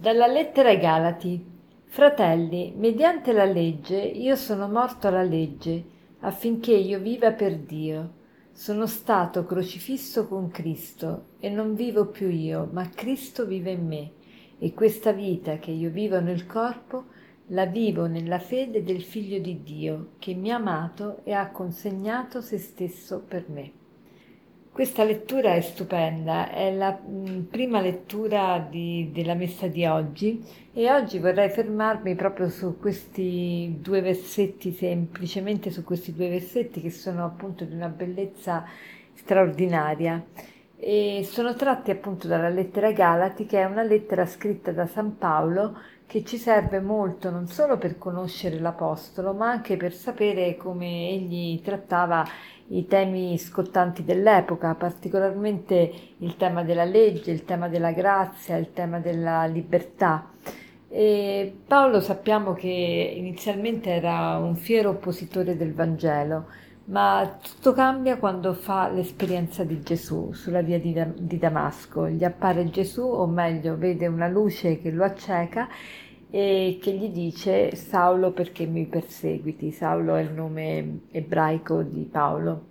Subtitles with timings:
[0.00, 1.44] Dalla lettera ai Galati.
[1.84, 5.84] Fratelli, mediante la legge io sono morto alla legge,
[6.20, 8.12] affinché io viva per Dio.
[8.50, 14.12] Sono stato crocifisso con Cristo e non vivo più io, ma Cristo vive in me.
[14.58, 17.04] E questa vita che io vivo nel corpo
[17.48, 22.40] la vivo nella fede del Figlio di Dio, che mi ha amato e ha consegnato
[22.40, 23.79] se stesso per me.
[24.72, 30.42] Questa lettura è stupenda, è la mm, prima lettura di, della messa di oggi
[30.72, 36.90] e oggi vorrei fermarmi proprio su questi due versetti, semplicemente su questi due versetti che
[36.90, 38.64] sono appunto di una bellezza
[39.12, 40.24] straordinaria.
[40.76, 45.76] E sono tratti appunto dalla lettera Galati che è una lettera scritta da San Paolo
[46.10, 51.62] che ci serve molto non solo per conoscere l'Apostolo ma anche per sapere come egli
[51.62, 52.26] trattava
[52.70, 58.98] i temi scottanti dell'epoca, particolarmente il tema della legge, il tema della grazia, il tema
[58.98, 60.30] della libertà.
[60.88, 62.68] E Paolo sappiamo che
[63.16, 66.46] inizialmente era un fiero oppositore del Vangelo,
[66.90, 72.08] ma tutto cambia quando fa l'esperienza di Gesù sulla via di, di Damasco.
[72.08, 75.68] Gli appare Gesù, o meglio, vede una luce che lo acceca
[76.28, 79.70] e che gli dice Saulo perché mi perseguiti.
[79.70, 82.66] Saulo è il nome ebraico di Paolo.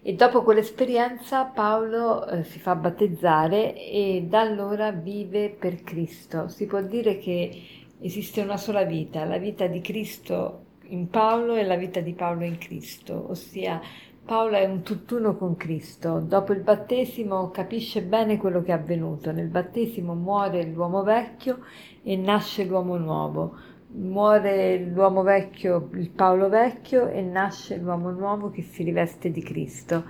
[0.00, 6.46] E dopo quell'esperienza Paolo eh, si fa battezzare e da allora vive per Cristo.
[6.46, 7.62] Si può dire che
[7.98, 12.44] esiste una sola vita, la vita di Cristo in Paolo e la vita di Paolo
[12.44, 13.80] in Cristo, ossia
[14.24, 16.18] Paolo è un tutt'uno con Cristo.
[16.18, 19.32] Dopo il battesimo capisce bene quello che è avvenuto.
[19.32, 21.58] Nel battesimo muore l'uomo vecchio
[22.02, 23.54] e nasce l'uomo nuovo.
[23.88, 30.04] Muore l'uomo vecchio, il Paolo vecchio, e nasce l'uomo nuovo che si riveste di Cristo.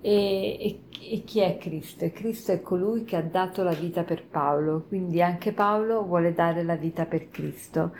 [0.00, 0.80] E, e,
[1.10, 2.04] e, chi è Cristo?
[2.04, 6.32] E Cristo è colui che ha dato la vita per Paolo, quindi anche Paolo vuole
[6.32, 7.90] dare la vita per Cristo.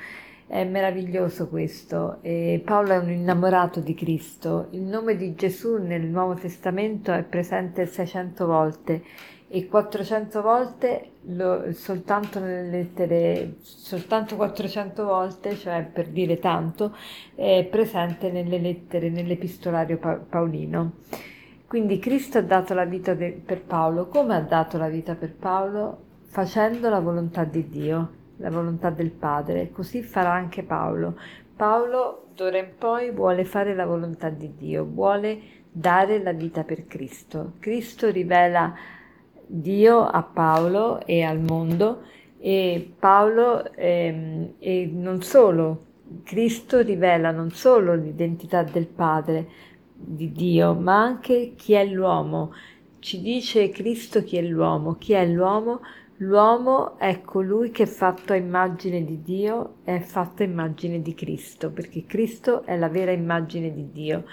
[0.49, 2.21] È meraviglioso questo.
[2.23, 4.69] E Paolo è un innamorato di Cristo.
[4.71, 9.03] Il nome di Gesù nel Nuovo Testamento è presente 600 volte
[9.47, 16.97] e 400 volte lo, soltanto nelle lettere, soltanto 400 volte, cioè per dire tanto,
[17.35, 20.93] è presente nelle lettere, nell'epistolario pa- paolino.
[21.67, 24.09] Quindi Cristo ha dato la vita de- per Paolo.
[24.09, 25.99] Come ha dato la vita per Paolo?
[26.25, 31.19] Facendo la volontà di Dio la volontà del Padre, così farà anche Paolo.
[31.55, 35.41] Paolo d'ora in poi vuole fare la volontà di Dio, vuole
[35.71, 37.53] dare la vita per Cristo.
[37.59, 38.75] Cristo rivela
[39.47, 42.03] Dio a Paolo e al mondo
[42.39, 45.85] e Paolo ehm, e non solo,
[46.23, 49.49] Cristo rivela non solo l'identità del Padre,
[49.93, 52.53] di Dio, ma anche chi è l'uomo.
[53.01, 55.81] Ci dice Cristo chi è l'uomo, chi è l'uomo?
[56.21, 61.15] L'uomo è colui che è fatto a immagine di Dio è fatto a immagine di
[61.15, 64.25] Cristo, perché Cristo è la vera immagine di Dio.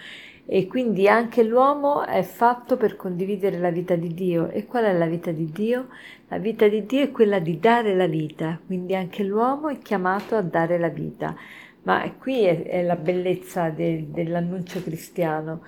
[0.47, 4.49] E quindi anche l'uomo è fatto per condividere la vita di Dio.
[4.49, 5.89] E qual è la vita di Dio?
[6.29, 10.35] La vita di Dio è quella di dare la vita, quindi anche l'uomo è chiamato
[10.35, 11.35] a dare la vita.
[11.83, 15.61] Ma qui è, è la bellezza de, dell'annuncio cristiano,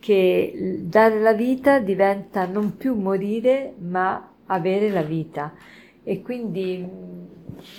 [0.00, 5.52] che dare la vita diventa non più morire, ma avere la vita
[6.02, 7.24] e quindi mm,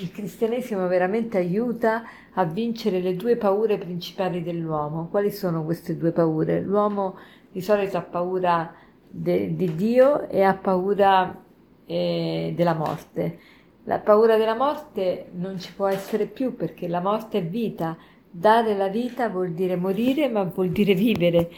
[0.02, 2.04] il cristianesimo veramente aiuta
[2.34, 5.08] a vincere le due paure principali dell'uomo.
[5.10, 6.62] Quali sono queste due paure?
[6.62, 7.18] L'uomo
[7.52, 8.74] di solito ha paura
[9.10, 11.36] de, di Dio e ha paura
[11.86, 13.40] eh, della morte.
[13.86, 17.98] La paura della morte non ci può essere più perché la morte è vita.
[18.30, 21.50] Dare la vita vuol dire morire, ma vuol dire vivere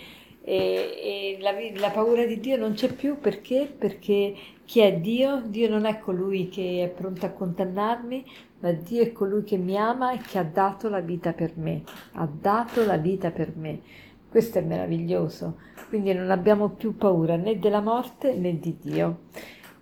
[0.43, 3.71] e, e la, la, paura di Dio non c'è più perché?
[3.77, 4.33] Perché
[4.65, 5.43] chi è Dio?
[5.45, 8.25] Dio non è colui che è pronto a condannarmi,
[8.59, 11.83] ma Dio è colui che mi ama e che ha dato la vita per me,
[12.13, 13.81] ha dato la vita per me.
[14.29, 15.57] Questo è meraviglioso,
[15.89, 19.19] quindi non abbiamo più paura né della morte né di Dio.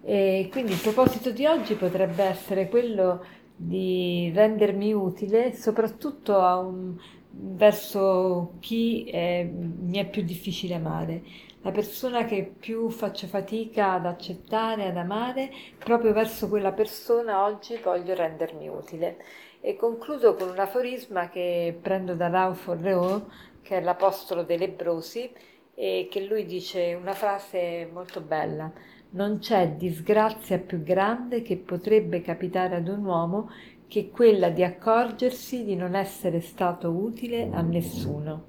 [0.01, 3.23] E quindi il proposito di oggi potrebbe essere quello
[3.55, 6.95] di rendermi utile soprattutto a un,
[7.31, 11.21] verso chi è, mi è più difficile amare,
[11.61, 17.77] la persona che più faccio fatica ad accettare, ad amare, proprio verso quella persona oggi
[17.83, 19.17] voglio rendermi utile.
[19.59, 23.27] E concludo con un aforisma che prendo da Ralph Orreau,
[23.61, 25.29] che è l'apostolo dei lebrosi,
[25.75, 28.71] e che lui dice una frase molto bella.
[29.11, 33.49] Non c'è disgrazia più grande che potrebbe capitare ad un uomo
[33.89, 38.45] che quella di accorgersi di non essere stato utile a nessuno.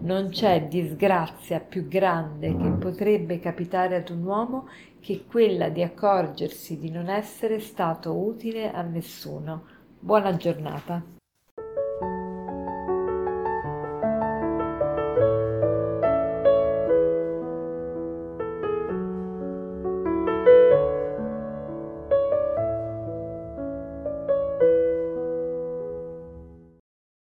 [0.00, 4.68] Non c'è disgrazia più grande che potrebbe capitare ad un uomo
[5.00, 9.64] che quella di accorgersi di non essere stato utile a nessuno.
[9.98, 11.02] Buona giornata.